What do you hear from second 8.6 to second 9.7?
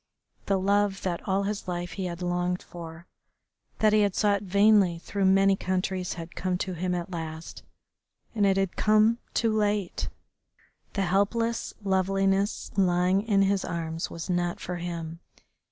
come too